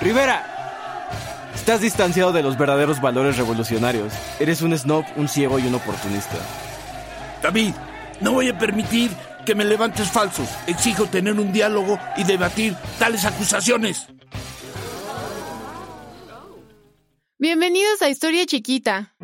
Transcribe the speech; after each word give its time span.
Rivera, 0.00 1.10
estás 1.54 1.82
distanciado 1.82 2.32
de 2.32 2.42
los 2.42 2.56
verdaderos 2.56 3.02
valores 3.02 3.36
revolucionarios. 3.36 4.14
Eres 4.38 4.62
un 4.62 4.76
snob, 4.76 5.04
un 5.16 5.28
ciego 5.28 5.58
y 5.58 5.66
un 5.66 5.74
oportunista. 5.74 6.36
David, 7.42 7.74
no 8.20 8.32
voy 8.32 8.48
a 8.48 8.58
permitir 8.58 9.10
que 9.44 9.54
me 9.54 9.64
levantes 9.64 10.10
falsos. 10.10 10.48
Exijo 10.66 11.06
tener 11.06 11.34
un 11.34 11.52
diálogo 11.52 11.98
y 12.16 12.24
debatir 12.24 12.74
tales 12.98 13.26
acusaciones. 13.26 14.06
Bienvenidos 17.38 18.00
a 18.00 18.08
Historia 18.08 18.46
Chiquita. 18.46 19.14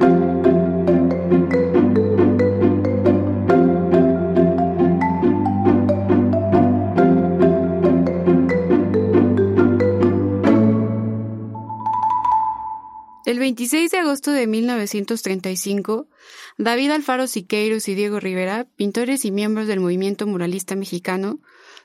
El 13.36 13.40
26 13.40 13.90
de 13.90 13.98
agosto 13.98 14.30
de 14.30 14.46
1935, 14.46 16.08
David 16.56 16.90
Alfaro 16.90 17.26
Siqueiros 17.26 17.86
y 17.86 17.94
Diego 17.94 18.18
Rivera, 18.18 18.66
pintores 18.76 19.26
y 19.26 19.30
miembros 19.30 19.66
del 19.66 19.78
movimiento 19.78 20.26
muralista 20.26 20.74
mexicano, 20.74 21.40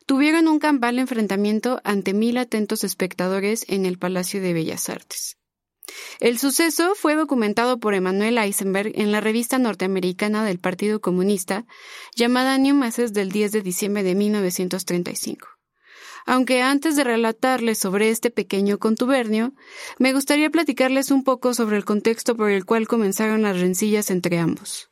tuvieron 0.06 0.48
un 0.48 0.60
campal 0.60 0.98
enfrentamiento 0.98 1.82
ante 1.84 2.14
mil 2.14 2.38
atentos 2.38 2.86
espectadores 2.86 3.66
en 3.68 3.86
el 3.86 3.98
Palacio 3.98 4.42
de 4.42 4.54
Bellas 4.54 4.88
Artes. 4.88 5.40
El 6.22 6.40
suceso 6.40 6.96
fue 6.96 7.16
documentado 7.16 7.82
por 7.82 7.96
Emanuel 7.96 8.38
Eisenberg 8.38 8.94
en 8.96 9.12
la 9.12 9.20
revista 9.20 9.60
norteamericana 9.60 10.46
del 10.46 10.58
Partido 10.58 11.02
Comunista 11.02 11.66
llamada 12.16 12.58
New 12.60 12.76
Masses 12.76 13.12
del 13.12 13.30
10 13.30 13.52
de 13.52 13.62
diciembre 13.62 14.04
de 14.04 14.16
1935. 14.16 15.61
Aunque 16.26 16.62
antes 16.62 16.96
de 16.96 17.04
relatarles 17.04 17.78
sobre 17.78 18.10
este 18.10 18.30
pequeño 18.30 18.80
contubernio, 18.80 19.54
me 20.00 20.14
gustaría 20.14 20.50
platicarles 20.50 21.12
un 21.12 21.24
poco 21.24 21.54
sobre 21.54 21.78
el 21.78 21.86
contexto 21.86 22.36
por 22.36 22.52
el 22.52 22.66
cual 22.66 22.88
comenzaron 22.88 23.42
las 23.42 23.60
rencillas 23.60 24.12
entre 24.12 24.40
ambos. 24.40 24.90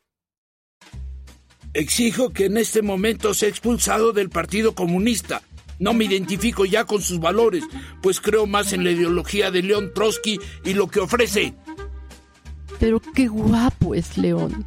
Exijo 1.72 2.30
que 2.30 2.46
en 2.46 2.56
este 2.56 2.82
momento 2.82 3.32
sea 3.32 3.48
expulsado 3.48 4.12
del 4.12 4.28
Partido 4.28 4.74
Comunista. 4.74 5.42
No 5.78 5.94
me 5.94 6.04
identifico 6.04 6.64
ya 6.64 6.84
con 6.84 7.00
sus 7.00 7.20
valores, 7.20 7.64
pues 8.02 8.20
creo 8.20 8.46
más 8.46 8.72
en 8.72 8.84
la 8.84 8.90
ideología 8.90 9.50
de 9.50 9.62
León 9.62 9.92
Trotsky 9.94 10.38
y 10.64 10.74
lo 10.74 10.88
que 10.88 11.00
ofrece. 11.00 11.54
Pero 12.80 13.00
qué 13.00 13.28
guapo 13.28 13.94
es 13.94 14.18
León. 14.18 14.66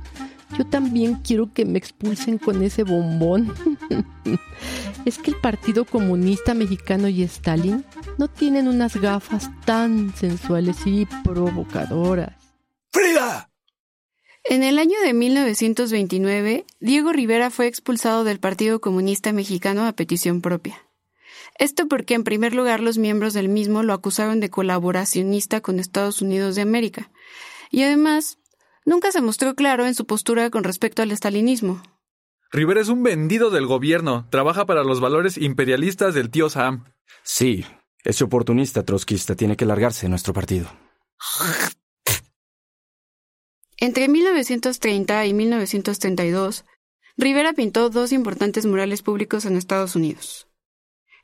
Yo 0.58 0.66
también 0.66 1.16
quiero 1.16 1.52
que 1.52 1.66
me 1.66 1.78
expulsen 1.78 2.38
con 2.38 2.64
ese 2.64 2.84
bombón. 2.84 3.54
es 5.06 5.18
que 5.18 5.32
el 5.32 5.38
Partido 5.38 5.86
Comunista 5.86 6.54
Mexicano 6.54 7.08
y 7.08 7.24
Stalin 7.24 7.86
no 8.18 8.28
tienen 8.28 8.68
unas 8.68 8.96
gafas 8.96 9.50
tan 9.66 10.16
sensuales 10.16 10.78
y 10.86 11.06
provocadoras. 11.24 12.36
¡Frida! 12.92 13.50
En 14.46 14.62
el 14.62 14.78
año 14.78 15.00
de 15.04 15.14
1929, 15.14 16.66
Diego 16.82 17.14
Rivera 17.14 17.50
fue 17.50 17.68
expulsado 17.68 18.26
del 18.26 18.40
Partido 18.40 18.82
Comunista 18.82 19.32
Mexicano 19.32 19.86
a 19.86 19.94
petición 19.94 20.42
propia. 20.42 20.84
Esto 21.60 21.88
porque, 21.88 22.14
en 22.14 22.26
primer 22.26 22.54
lugar, 22.54 22.82
los 22.82 22.98
miembros 22.98 23.34
del 23.34 23.48
mismo 23.48 23.84
lo 23.84 23.94
acusaron 23.94 24.40
de 24.40 24.50
colaboracionista 24.50 25.62
con 25.62 25.80
Estados 25.80 26.22
Unidos 26.22 26.56
de 26.56 26.62
América, 26.62 27.10
y 27.72 27.84
además 27.84 28.38
nunca 28.86 29.12
se 29.12 29.22
mostró 29.22 29.56
claro 29.56 29.86
en 29.86 29.96
su 29.96 30.06
postura 30.06 30.50
con 30.50 30.64
respecto 30.64 31.02
al 31.02 31.12
estalinismo. 31.12 31.82
Rivera 32.54 32.82
es 32.82 32.90
un 32.90 33.02
vendido 33.02 33.50
del 33.50 33.66
gobierno, 33.66 34.28
trabaja 34.30 34.68
para 34.68 34.84
los 34.84 35.00
valores 35.00 35.40
imperialistas 35.40 36.14
del 36.14 36.30
tío 36.30 36.52
Sam. 36.52 36.86
Sí, 37.23 37.66
ese 38.04 38.23
oportunista 38.23 38.84
trotskista 38.84 39.36
tiene 39.36 39.58
que 39.58 39.66
largarse 39.66 40.06
de 40.06 40.12
nuestro 40.12 40.34
partido. 40.34 40.68
Entre 43.78 44.08
1930 44.08 45.25
y 45.25 45.34
1932, 45.34 46.66
Rivera 47.18 47.53
pintó 47.53 47.90
dos 47.90 48.12
importantes 48.12 48.68
murales 48.68 49.02
públicos 49.02 49.46
en 49.46 49.58
Estados 49.58 49.96
Unidos. 49.96 50.47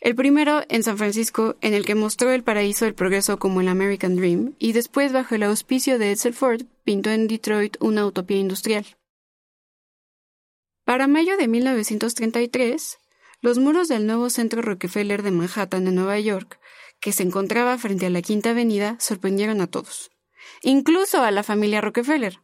El 0.01 0.15
primero 0.15 0.63
en 0.67 0.81
San 0.81 0.97
Francisco, 0.97 1.57
en 1.61 1.75
el 1.75 1.85
que 1.85 1.93
mostró 1.93 2.31
el 2.31 2.41
paraíso 2.41 2.85
del 2.85 2.95
progreso 2.95 3.37
como 3.37 3.61
el 3.61 3.67
American 3.67 4.15
Dream, 4.15 4.55
y 4.57 4.71
después, 4.71 5.13
bajo 5.13 5.35
el 5.35 5.43
auspicio 5.43 5.99
de 5.99 6.11
Edsel 6.11 6.33
Ford, 6.33 6.63
pintó 6.83 7.11
en 7.11 7.27
Detroit 7.27 7.77
una 7.79 8.03
utopía 8.03 8.37
industrial. 8.37 8.87
Para 10.89 11.05
mayo 11.05 11.37
de 11.37 11.47
1933, 11.47 12.97
los 13.41 13.59
muros 13.59 13.89
del 13.89 14.07
nuevo 14.07 14.31
centro 14.31 14.63
Rockefeller 14.63 15.21
de 15.21 15.29
Manhattan, 15.29 15.85
en 15.85 15.93
Nueva 15.93 16.17
York, 16.19 16.59
que 16.99 17.11
se 17.11 17.21
encontraba 17.21 17.77
frente 17.77 18.07
a 18.07 18.09
la 18.09 18.23
Quinta 18.23 18.49
Avenida, 18.49 18.95
sorprendieron 18.99 19.61
a 19.61 19.67
todos, 19.67 20.09
incluso 20.63 21.21
a 21.21 21.29
la 21.29 21.43
familia 21.43 21.79
Rockefeller. 21.79 22.39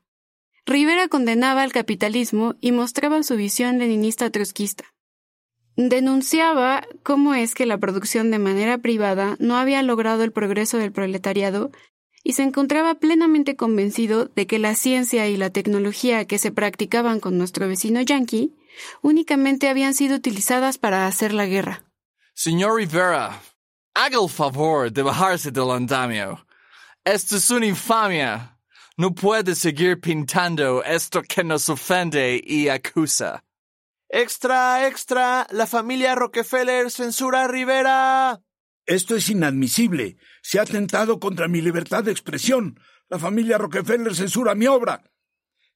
Rivera 0.64 1.08
condenaba 1.08 1.64
al 1.64 1.72
capitalismo 1.72 2.54
y 2.62 2.72
mostraba 2.72 3.24
su 3.24 3.36
visión 3.36 3.80
leninista 3.80 4.30
trotskista. 4.30 4.94
Denunciaba 5.76 6.86
cómo 7.02 7.34
es 7.34 7.56
que 7.56 7.66
la 7.66 7.80
producción 7.80 8.30
de 8.30 8.38
manera 8.38 8.78
privada 8.78 9.38
no 9.40 9.58
había 9.58 9.82
logrado 9.82 10.24
el 10.24 10.32
progreso 10.32 10.78
del 10.78 10.92
proletariado 10.92 11.72
y 12.26 12.34
se 12.34 12.42
encontraba 12.42 12.96
plenamente 12.96 13.56
convencido 13.56 14.26
de 14.26 14.48
que 14.48 14.58
la 14.58 14.74
ciencia 14.74 15.28
y 15.28 15.38
la 15.38 15.52
tecnología 15.52 16.26
que 16.26 16.40
se 16.40 16.52
practicaban 16.52 17.20
con 17.20 17.38
nuestro 17.38 17.68
vecino 17.68 18.02
yanqui 18.02 18.56
únicamente 19.04 19.70
habían 19.70 19.94
sido 19.94 20.16
utilizadas 20.16 20.80
para 20.80 21.06
hacer 21.06 21.34
la 21.34 21.46
guerra. 21.46 21.84
Señor 22.34 22.78
Rivera, 22.78 23.40
haga 23.94 24.18
el 24.20 24.28
favor 24.28 24.92
de 24.92 25.04
bajarse 25.04 25.52
del 25.52 25.70
andamio. 25.70 26.44
Esto 27.04 27.38
es 27.38 27.48
una 27.52 27.68
infamia. 27.68 28.58
No 28.98 29.14
puede 29.14 29.54
seguir 29.54 30.02
pintando 30.02 30.84
esto 30.84 31.22
que 31.22 31.44
nos 31.44 31.70
ofende 31.70 32.42
y 32.44 32.70
acusa. 32.70 33.44
Extra, 34.10 34.88
extra, 34.88 35.46
la 35.52 35.68
familia 35.68 36.16
Rockefeller 36.16 36.90
censura 36.90 37.44
a 37.44 37.48
Rivera. 37.48 38.42
Esto 38.86 39.16
es 39.16 39.30
inadmisible. 39.30 40.18
Se 40.44 40.60
ha 40.60 40.62
atentado 40.62 41.20
contra 41.20 41.48
mi 41.48 41.62
libertad 41.62 42.04
de 42.04 42.12
expresión. 42.12 42.80
La 43.10 43.18
familia 43.18 43.58
Rockefeller 43.58 44.14
censura 44.14 44.54
mi 44.54 44.68
obra. 44.68 45.04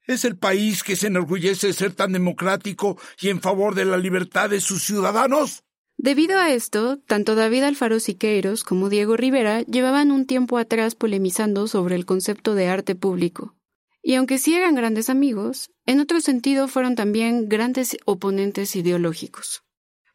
Es 0.05 0.25
el 0.25 0.37
país 0.37 0.83
que 0.83 0.95
se 0.95 1.07
enorgullece 1.07 1.67
de 1.67 1.73
ser 1.73 1.93
tan 1.93 2.11
democrático 2.11 2.97
y 3.19 3.29
en 3.29 3.41
favor 3.41 3.75
de 3.75 3.85
la 3.85 3.97
libertad 3.97 4.49
de 4.49 4.61
sus 4.61 4.83
ciudadanos. 4.83 5.63
Debido 5.97 6.39
a 6.39 6.51
esto, 6.51 6.97
tanto 6.99 7.35
David 7.35 7.63
Alfaro 7.63 7.99
Siqueiros 7.99 8.63
como 8.63 8.89
Diego 8.89 9.17
Rivera 9.17 9.63
llevaban 9.63 10.11
un 10.11 10.25
tiempo 10.25 10.57
atrás 10.57 10.95
polemizando 10.95 11.67
sobre 11.67 11.95
el 11.95 12.05
concepto 12.05 12.55
de 12.55 12.67
arte 12.67 12.95
público. 12.95 13.55
Y 14.01 14.15
aunque 14.15 14.37
sí 14.37 14.55
eran 14.55 14.75
grandes 14.75 15.09
amigos, 15.09 15.71
en 15.85 15.99
otro 15.99 16.21
sentido 16.21 16.67
fueron 16.67 16.95
también 16.95 17.49
grandes 17.49 17.97
oponentes 18.05 18.75
ideológicos. 18.75 19.63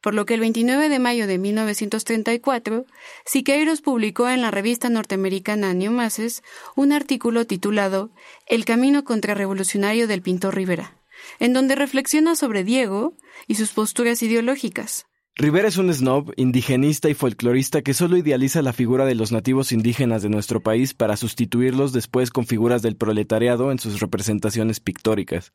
Por 0.04 0.14
lo 0.14 0.26
que 0.26 0.34
el 0.34 0.40
29 0.40 0.90
de 0.90 0.98
mayo 0.98 1.26
de 1.26 1.38
1934, 1.38 2.84
Siqueiros 3.24 3.80
publicó 3.80 4.28
en 4.28 4.42
la 4.42 4.50
revista 4.50 4.90
norteamericana 4.90 5.72
New 5.72 5.92
Masses 5.92 6.42
un 6.76 6.92
artículo 6.92 7.46
titulado 7.46 8.10
El 8.46 8.66
camino 8.66 9.04
contrarrevolucionario 9.04 10.06
del 10.06 10.20
pintor 10.20 10.56
Rivera, 10.56 10.98
en 11.40 11.54
donde 11.54 11.74
reflexiona 11.74 12.36
sobre 12.36 12.64
Diego 12.64 13.16
y 13.48 13.54
sus 13.54 13.72
posturas 13.72 14.22
ideológicas, 14.22 15.06
Rivera 15.36 15.66
es 15.66 15.78
un 15.78 15.92
snob, 15.92 16.32
indigenista 16.36 17.08
y 17.08 17.14
folclorista 17.14 17.82
que 17.82 17.92
solo 17.92 18.16
idealiza 18.16 18.62
la 18.62 18.72
figura 18.72 19.04
de 19.04 19.16
los 19.16 19.32
nativos 19.32 19.72
indígenas 19.72 20.22
de 20.22 20.28
nuestro 20.28 20.62
país 20.62 20.94
para 20.94 21.16
sustituirlos 21.16 21.92
después 21.92 22.30
con 22.30 22.46
figuras 22.46 22.82
del 22.82 22.96
proletariado 22.96 23.72
en 23.72 23.80
sus 23.80 23.98
representaciones 23.98 24.78
pictóricas. 24.78 25.52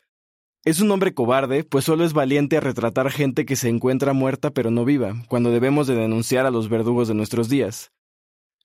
Es 0.65 0.81
un 0.81 0.91
hombre 0.91 1.13
cobarde, 1.13 1.63
pues 1.63 1.85
solo 1.85 2.03
es 2.03 2.11
valiente 2.11 2.57
a 2.57 2.59
retratar 2.59 3.11
gente 3.11 3.45
que 3.45 3.55
se 3.55 3.69
encuentra 3.69 4.11
muerta 4.11 4.51
pero 4.51 4.71
no 4.71 4.83
viva, 4.83 5.15
cuando 5.29 5.51
debemos 5.51 5.87
de 5.87 5.95
denunciar 5.95 6.45
a 6.45 6.51
los 6.51 6.67
verdugos 6.67 7.07
de 7.07 7.13
nuestros 7.13 7.47
días. 7.47 7.93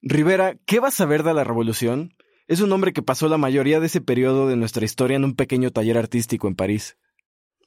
Rivera, 0.03 0.57
¿qué 0.67 0.81
vas 0.81 1.01
a 1.01 1.07
ver 1.07 1.23
de 1.23 1.33
la 1.35 1.45
revolución? 1.45 2.15
Es 2.49 2.61
un 2.61 2.73
hombre 2.73 2.93
que 2.93 3.03
pasó 3.03 3.29
la 3.29 3.39
mayoría 3.39 3.79
de 3.79 3.87
ese 3.87 4.01
periodo 4.01 4.49
de 4.49 4.57
nuestra 4.57 4.85
historia 4.85 5.17
en 5.17 5.25
un 5.25 5.35
pequeño 5.35 5.71
taller 5.71 5.97
artístico 5.97 6.49
en 6.49 6.57
París. 6.57 6.97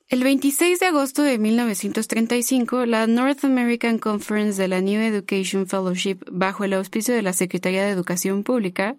El 0.10 0.24
26 0.24 0.80
de 0.80 0.86
agosto 0.86 1.24
de 1.24 1.38
1935, 1.38 2.86
la 2.86 3.08
North 3.08 3.44
American 3.44 3.98
Conference 3.98 4.62
de 4.62 4.68
la 4.68 4.82
New 4.82 5.02
Education 5.02 5.68
Fellowship, 5.68 6.20
bajo 6.32 6.64
el 6.64 6.74
auspicio 6.74 7.14
de 7.14 7.22
la 7.22 7.34
Secretaría 7.34 7.84
de 7.84 7.92
Educación 7.92 8.44
Pública, 8.44 8.98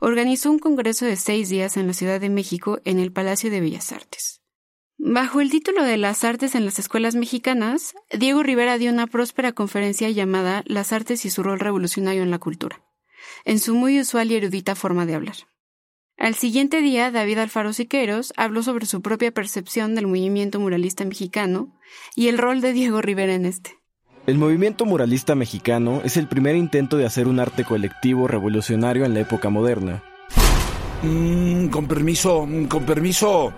organizó 0.00 0.50
un 0.50 0.58
congreso 0.58 1.04
de 1.04 1.16
seis 1.16 1.48
días 1.50 1.76
en 1.76 1.86
la 1.86 1.92
Ciudad 1.92 2.20
de 2.20 2.28
México 2.28 2.80
en 2.84 2.98
el 2.98 3.12
Palacio 3.12 3.50
de 3.50 3.60
Bellas 3.60 3.92
Artes. 3.92 4.39
Bajo 5.02 5.40
el 5.40 5.48
título 5.48 5.82
de 5.82 5.96
Las 5.96 6.24
Artes 6.24 6.54
en 6.54 6.66
las 6.66 6.78
Escuelas 6.78 7.14
Mexicanas, 7.14 7.94
Diego 8.12 8.42
Rivera 8.42 8.76
dio 8.76 8.92
una 8.92 9.06
próspera 9.06 9.52
conferencia 9.52 10.10
llamada 10.10 10.62
Las 10.66 10.92
Artes 10.92 11.24
y 11.24 11.30
su 11.30 11.42
rol 11.42 11.58
revolucionario 11.58 12.22
en 12.22 12.30
la 12.30 12.38
cultura, 12.38 12.82
en 13.46 13.60
su 13.60 13.74
muy 13.74 13.98
usual 13.98 14.30
y 14.30 14.34
erudita 14.34 14.74
forma 14.74 15.06
de 15.06 15.14
hablar. 15.14 15.36
Al 16.18 16.34
siguiente 16.34 16.82
día, 16.82 17.10
David 17.10 17.38
Alfaro 17.38 17.72
Siqueiros 17.72 18.34
habló 18.36 18.62
sobre 18.62 18.84
su 18.84 19.00
propia 19.00 19.32
percepción 19.32 19.94
del 19.94 20.06
movimiento 20.06 20.60
muralista 20.60 21.06
mexicano 21.06 21.80
y 22.14 22.28
el 22.28 22.36
rol 22.36 22.60
de 22.60 22.74
Diego 22.74 23.00
Rivera 23.00 23.32
en 23.32 23.46
este. 23.46 23.78
El 24.26 24.36
movimiento 24.36 24.84
muralista 24.84 25.34
mexicano 25.34 26.02
es 26.04 26.18
el 26.18 26.28
primer 26.28 26.56
intento 26.56 26.98
de 26.98 27.06
hacer 27.06 27.26
un 27.26 27.40
arte 27.40 27.64
colectivo 27.64 28.28
revolucionario 28.28 29.06
en 29.06 29.14
la 29.14 29.20
época 29.20 29.48
moderna. 29.48 30.04
Mm, 31.02 31.68
con 31.68 31.88
permiso, 31.88 32.44
mm, 32.44 32.66
con 32.66 32.84
permiso. 32.84 33.54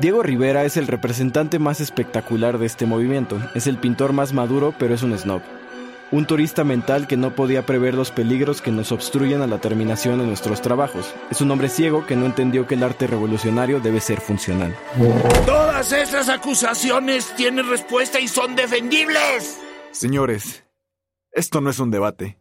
Diego 0.00 0.22
Rivera 0.22 0.64
es 0.64 0.76
el 0.76 0.86
representante 0.86 1.58
más 1.58 1.80
espectacular 1.80 2.58
de 2.58 2.66
este 2.66 2.86
movimiento. 2.86 3.36
Es 3.56 3.66
el 3.66 3.78
pintor 3.78 4.12
más 4.12 4.32
maduro, 4.32 4.72
pero 4.78 4.94
es 4.94 5.02
un 5.02 5.18
snob. 5.18 5.42
Un 6.12 6.24
turista 6.24 6.62
mental 6.62 7.08
que 7.08 7.16
no 7.16 7.34
podía 7.34 7.66
prever 7.66 7.94
los 7.94 8.12
peligros 8.12 8.62
que 8.62 8.70
nos 8.70 8.92
obstruyen 8.92 9.42
a 9.42 9.48
la 9.48 9.60
terminación 9.60 10.20
de 10.20 10.26
nuestros 10.26 10.62
trabajos. 10.62 11.12
Es 11.32 11.40
un 11.40 11.50
hombre 11.50 11.68
ciego 11.68 12.06
que 12.06 12.14
no 12.14 12.26
entendió 12.26 12.64
que 12.68 12.76
el 12.76 12.84
arte 12.84 13.08
revolucionario 13.08 13.80
debe 13.80 14.00
ser 14.00 14.20
funcional. 14.20 14.72
Todas 15.44 15.90
esas 15.90 16.28
acusaciones 16.28 17.34
tienen 17.34 17.68
respuesta 17.68 18.20
y 18.20 18.28
son 18.28 18.54
defendibles. 18.54 19.58
Señores, 19.90 20.64
esto 21.32 21.60
no 21.60 21.70
es 21.70 21.80
un 21.80 21.90
debate. 21.90 22.38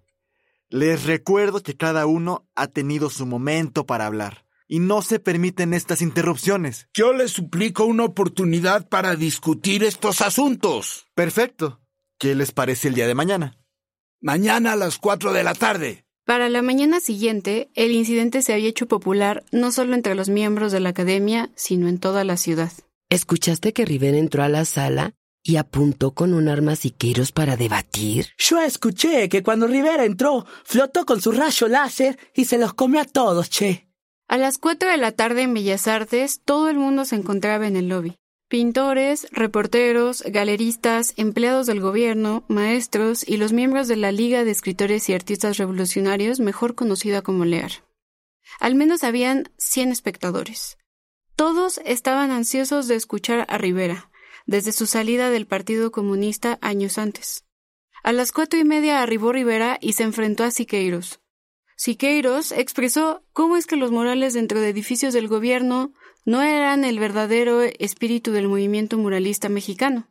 Les 0.69 1.05
recuerdo 1.07 1.63
que 1.63 1.75
cada 1.75 2.05
uno 2.05 2.45
ha 2.55 2.67
tenido 2.67 3.09
su 3.09 3.25
momento 3.25 3.87
para 3.87 4.05
hablar 4.05 4.46
y 4.67 4.79
no 4.79 5.01
se 5.01 5.19
permiten 5.19 5.73
estas 5.73 6.01
interrupciones. 6.01 6.87
Yo 6.93 7.13
les 7.13 7.31
suplico 7.31 7.85
una 7.85 8.03
oportunidad 8.03 8.87
para 8.87 9.15
discutir 9.15 9.83
estos 9.83 10.21
asuntos. 10.21 11.07
Perfecto. 11.15 11.81
¿Qué 12.19 12.35
les 12.35 12.51
parece 12.51 12.87
el 12.87 12.95
día 12.95 13.07
de 13.07 13.15
mañana? 13.15 13.57
Mañana 14.19 14.73
a 14.73 14.75
las 14.75 14.97
4 14.97 15.33
de 15.33 15.43
la 15.43 15.53
tarde. 15.53 16.05
Para 16.25 16.49
la 16.49 16.61
mañana 16.61 16.99
siguiente, 16.99 17.69
el 17.73 17.91
incidente 17.91 18.41
se 18.41 18.53
había 18.53 18.67
hecho 18.67 18.87
popular 18.87 19.45
no 19.51 19.71
solo 19.71 19.93
entre 19.93 20.15
los 20.15 20.27
miembros 20.27 20.73
de 20.73 20.81
la 20.81 20.89
academia, 20.89 21.51
sino 21.55 21.87
en 21.87 21.99
toda 21.99 22.25
la 22.25 22.35
ciudad. 22.35 22.71
¿Escuchaste 23.09 23.71
que 23.71 23.85
Rivera 23.85 24.17
entró 24.17 24.43
a 24.43 24.49
la 24.49 24.65
sala 24.65 25.13
y 25.41 25.55
apuntó 25.55 26.11
con 26.13 26.33
un 26.33 26.49
arma 26.49 26.73
a 26.73 26.75
Siqueiros 26.75 27.31
para 27.31 27.55
debatir? 27.55 28.27
Yo 28.37 28.59
escuché 28.59 29.29
que 29.29 29.41
cuando 29.41 29.67
Rivera 29.67 30.03
entró, 30.03 30.45
flotó 30.65 31.05
con 31.05 31.21
su 31.21 31.31
rayo 31.31 31.69
láser 31.69 32.19
y 32.33 32.43
se 32.43 32.57
los 32.57 32.73
comió 32.73 32.99
a 32.99 33.05
todos, 33.05 33.49
che. 33.49 33.86
A 34.29 34.37
las 34.37 34.57
4 34.57 34.89
de 34.89 34.97
la 34.97 35.13
tarde 35.13 35.43
en 35.43 35.53
Bellas 35.53 35.87
Artes, 35.87 36.41
todo 36.43 36.69
el 36.69 36.77
mundo 36.77 37.05
se 37.05 37.15
encontraba 37.15 37.65
en 37.65 37.77
el 37.77 37.87
lobby. 37.87 38.17
Pintores, 38.49 39.27
reporteros, 39.31 40.21
galeristas, 40.21 41.13
empleados 41.15 41.65
del 41.65 41.79
gobierno, 41.79 42.43
maestros 42.49 43.25
y 43.25 43.37
los 43.37 43.53
miembros 43.53 43.87
de 43.87 43.95
la 43.95 44.11
Liga 44.11 44.43
de 44.43 44.51
Escritores 44.51 45.07
y 45.07 45.13
Artistas 45.13 45.55
Revolucionarios, 45.55 46.41
mejor 46.41 46.75
conocida 46.75 47.21
como 47.21 47.45
LEAR. 47.45 47.71
Al 48.59 48.75
menos 48.75 49.05
habían 49.05 49.49
100 49.59 49.93
espectadores. 49.93 50.77
Todos 51.37 51.79
estaban 51.85 52.31
ansiosos 52.31 52.89
de 52.89 52.95
escuchar 52.95 53.45
a 53.47 53.57
Rivera, 53.57 54.11
desde 54.45 54.73
su 54.73 54.87
salida 54.87 55.29
del 55.29 55.45
Partido 55.45 55.91
Comunista 55.93 56.57
años 56.61 56.97
antes. 56.97 57.45
A 58.03 58.11
las 58.11 58.33
cuatro 58.33 58.59
y 58.59 58.65
media 58.65 59.01
arribó 59.01 59.31
Rivera 59.31 59.77
y 59.79 59.93
se 59.93 60.03
enfrentó 60.03 60.43
a 60.43 60.51
Siqueiros. 60.51 61.21
Siqueiros 61.77 62.51
expresó 62.51 63.23
cómo 63.33 63.55
es 63.55 63.67
que 63.67 63.75
los 63.75 63.91
murales 63.91 64.33
dentro 64.33 64.59
de 64.59 64.69
edificios 64.69 65.13
del 65.13 65.27
gobierno 65.27 65.93
no 66.25 66.41
eran 66.41 66.83
el 66.83 66.97
verdadero 66.97 67.61
espíritu 67.61 68.31
del 68.31 68.47
movimiento 68.47 68.97
muralista 68.97 69.47
mexicano. 69.47 70.09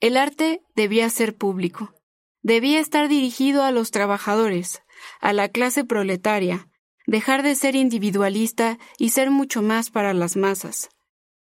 El 0.00 0.16
arte 0.16 0.60
debía 0.74 1.08
ser 1.08 1.36
público, 1.36 1.94
debía 2.42 2.80
estar 2.80 3.08
dirigido 3.08 3.62
a 3.62 3.70
los 3.70 3.92
trabajadores, 3.92 4.82
a 5.20 5.32
la 5.32 5.48
clase 5.48 5.84
proletaria, 5.84 6.68
dejar 7.06 7.44
de 7.44 7.54
ser 7.54 7.76
individualista 7.76 8.78
y 8.98 9.10
ser 9.10 9.30
mucho 9.30 9.62
más 9.62 9.90
para 9.90 10.12
las 10.14 10.36
masas. 10.36 10.88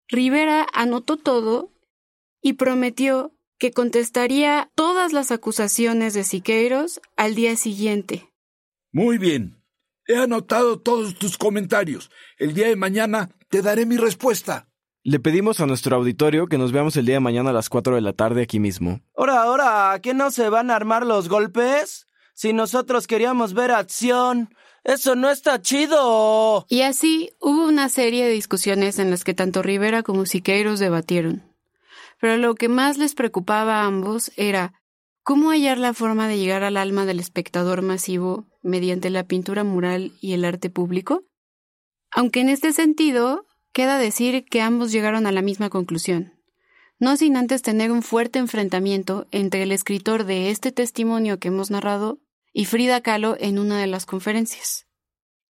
Rivera 0.09 0.67
anotó 0.73 1.19
todo 1.19 1.71
y 2.41 2.55
prometió 2.55 3.33
que 3.59 3.71
contestaría 3.71 4.71
todas 4.75 5.13
las 5.13 5.31
acusaciones 5.31 6.15
de 6.15 6.25
Siqueiros 6.25 7.03
al 7.17 7.35
día 7.35 7.55
siguiente. 7.57 8.32
Muy 8.93 9.17
bien. 9.17 9.57
He 10.07 10.17
anotado 10.17 10.79
todos 10.79 11.15
tus 11.15 11.39
comentarios. 11.39 12.11
El 12.37 12.53
día 12.53 12.69
de 12.69 12.77
mañana 12.77 13.31
te 13.49 13.63
daré 13.63 13.87
mi 13.87 13.97
respuesta. 13.97 14.69
Le 15.03 15.19
pedimos 15.19 15.61
a 15.61 15.67
nuestro 15.67 15.97
auditorio 15.97 16.47
que 16.47 16.59
nos 16.59 16.73
veamos 16.73 16.97
el 16.97 17.07
día 17.07 17.15
de 17.15 17.21
mañana 17.21 17.51
a 17.51 17.53
las 17.55 17.71
4 17.71 17.95
de 17.95 18.03
la 18.03 18.13
tarde 18.13 18.43
aquí 18.43 18.61
mismo. 18.61 19.01
Ahora, 19.17 19.43
ahora, 19.43 19.99
¿qué 20.03 20.13
no 20.13 20.31
se 20.31 20.51
van 20.51 20.71
a 20.71 20.77
armar 20.77 21.07
los 21.07 21.31
golpes? 21.31 22.07
Si 22.35 22.53
nosotros 22.53 23.07
queríamos 23.07 23.55
ver 23.55 23.71
acción. 23.71 24.55
Eso 24.85 25.15
no 25.17 25.31
está 25.31 25.63
chido. 25.63 26.67
Y 26.69 26.83
así 26.83 27.31
hubo 27.41 27.67
una 27.67 27.89
serie 27.89 28.27
de 28.27 28.33
discusiones 28.33 28.99
en 28.99 29.11
las 29.11 29.25
que 29.25 29.33
tanto 29.33 29.63
Rivera 29.63 30.03
como 30.03 30.27
Siqueiros 30.27 30.81
debatieron. 30.81 31.43
Pero 32.21 32.37
lo 32.37 32.55
que 32.57 32.69
más 32.69 32.99
les 32.99 33.15
preocupaba 33.15 33.81
a 33.81 33.87
ambos 33.87 34.33
era 34.37 34.75
cómo 35.23 35.51
hallar 35.51 35.79
la 35.79 35.95
forma 35.95 36.29
de 36.29 36.39
llegar 36.39 36.65
al 36.65 36.77
alma 36.77 37.07
del 37.07 37.21
espectador 37.21 37.83
masivo 37.83 38.47
mediante 38.63 39.11
la 39.11 39.25
pintura 39.25 39.65
mural 39.65 40.13
y 40.21 40.33
el 40.33 40.45
arte 40.45 40.71
público? 40.71 41.25
Aunque 42.11 42.41
en 42.41 42.49
este 42.49 42.73
sentido, 42.73 43.47
queda 43.73 43.99
decir 43.99 44.45
que 44.45 44.61
ambos 44.61 44.93
llegaron 44.93 45.27
a 45.27 45.33
la 45.33 45.43
misma 45.43 45.71
conclusión, 45.71 46.35
no 46.99 47.17
sin 47.17 47.37
antes 47.37 47.63
tener 47.63 47.91
un 47.91 48.03
fuerte 48.03 48.39
enfrentamiento 48.39 49.27
entre 49.31 49.63
el 49.63 49.73
escritor 49.73 50.25
de 50.25 50.51
este 50.51 50.73
testimonio 50.73 51.39
que 51.39 51.49
hemos 51.49 51.71
narrado 51.71 52.21
y 52.53 52.67
Frida 52.67 53.01
Kahlo 53.01 53.37
en 53.41 53.59
una 53.59 53.81
de 53.81 53.87
las 53.87 54.07
conferencias. 54.07 54.87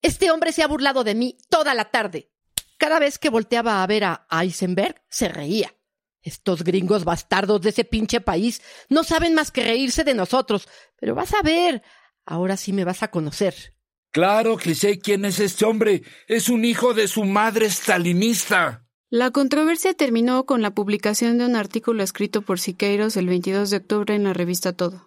Este 0.02 0.30
hombre 0.30 0.52
se 0.52 0.62
ha 0.62 0.68
burlado 0.68 1.04
de 1.04 1.14
mí 1.14 1.36
toda 1.48 1.74
la 1.74 1.90
tarde. 1.90 2.30
Cada 2.78 2.98
vez 2.98 3.18
que 3.18 3.28
volteaba 3.28 3.82
a 3.82 3.86
ver 3.86 4.04
a 4.04 4.26
Eisenberg, 4.30 5.02
se 5.08 5.28
reía. 5.28 5.74
Estos 6.22 6.62
gringos 6.62 7.04
bastardos 7.04 7.60
de 7.62 7.70
ese 7.70 7.84
pinche 7.84 8.20
país 8.20 8.62
no 8.88 9.04
saben 9.04 9.34
más 9.34 9.50
que 9.50 9.64
reírse 9.64 10.04
de 10.04 10.14
nosotros. 10.14 10.68
Pero 10.98 11.14
vas 11.14 11.34
a 11.34 11.42
ver, 11.42 11.82
ahora 12.24 12.56
sí 12.56 12.72
me 12.72 12.84
vas 12.84 13.02
a 13.02 13.10
conocer. 13.10 13.74
Claro 14.12 14.56
que 14.58 14.74
sé 14.74 14.98
quién 14.98 15.24
es 15.24 15.40
este 15.40 15.64
hombre. 15.64 16.02
Es 16.28 16.48
un 16.48 16.64
hijo 16.64 16.94
de 16.94 17.08
su 17.08 17.24
madre 17.24 17.70
stalinista. 17.70 18.86
La 19.08 19.30
controversia 19.30 19.94
terminó 19.94 20.46
con 20.46 20.62
la 20.62 20.70
publicación 20.70 21.38
de 21.38 21.46
un 21.46 21.56
artículo 21.56 22.02
escrito 22.02 22.42
por 22.42 22.58
Siqueiros 22.60 23.16
el 23.16 23.26
22 23.26 23.70
de 23.70 23.76
octubre 23.78 24.14
en 24.14 24.24
la 24.24 24.32
revista 24.32 24.72
Todo, 24.72 25.06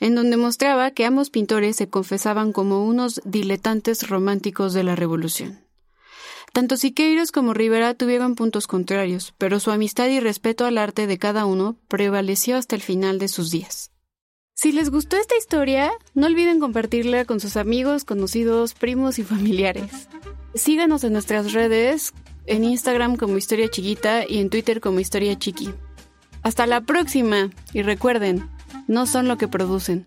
en 0.00 0.14
donde 0.14 0.36
mostraba 0.36 0.90
que 0.92 1.04
ambos 1.04 1.28
pintores 1.28 1.76
se 1.76 1.90
confesaban 1.90 2.52
como 2.52 2.86
unos 2.86 3.20
diletantes 3.24 4.08
románticos 4.08 4.72
de 4.72 4.84
la 4.84 4.96
revolución. 4.96 5.66
Tanto 6.52 6.76
Siqueiros 6.76 7.32
como 7.32 7.54
Rivera 7.54 7.94
tuvieron 7.94 8.34
puntos 8.34 8.66
contrarios, 8.66 9.32
pero 9.38 9.58
su 9.58 9.70
amistad 9.70 10.08
y 10.08 10.20
respeto 10.20 10.66
al 10.66 10.76
arte 10.76 11.06
de 11.06 11.16
cada 11.16 11.46
uno 11.46 11.76
prevaleció 11.88 12.58
hasta 12.58 12.76
el 12.76 12.82
final 12.82 13.18
de 13.18 13.28
sus 13.28 13.50
días. 13.50 13.90
Si 14.52 14.70
les 14.70 14.90
gustó 14.90 15.16
esta 15.16 15.34
historia, 15.34 15.90
no 16.14 16.26
olviden 16.26 16.60
compartirla 16.60 17.24
con 17.24 17.40
sus 17.40 17.56
amigos, 17.56 18.04
conocidos, 18.04 18.74
primos 18.74 19.18
y 19.18 19.24
familiares. 19.24 20.08
Síganos 20.54 21.04
en 21.04 21.14
nuestras 21.14 21.54
redes, 21.54 22.12
en 22.44 22.64
Instagram 22.64 23.16
como 23.16 23.38
Historia 23.38 23.70
Chiquita 23.70 24.28
y 24.28 24.38
en 24.38 24.50
Twitter 24.50 24.82
como 24.82 25.00
Historia 25.00 25.38
Chiqui. 25.38 25.72
Hasta 26.42 26.66
la 26.66 26.82
próxima 26.82 27.48
y 27.72 27.80
recuerden, 27.80 28.46
no 28.88 29.06
son 29.06 29.26
lo 29.26 29.38
que 29.38 29.48
producen. 29.48 30.06